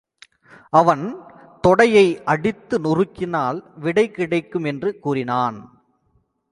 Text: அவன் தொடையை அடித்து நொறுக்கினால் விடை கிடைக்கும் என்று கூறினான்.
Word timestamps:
அவன் 0.69 1.15
தொடையை 1.67 2.23
அடித்து 2.23 2.79
நொறுக்கினால் 2.79 3.63
விடை 3.75 4.11
கிடைக்கும் 4.11 4.63
என்று 4.63 4.99
கூறினான். 4.99 5.57